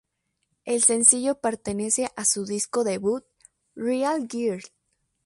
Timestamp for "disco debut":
2.47-3.23